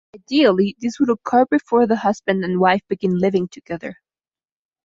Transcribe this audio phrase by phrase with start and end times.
[0.15, 3.97] Ideally, this would occur before the husband and wife begin living together.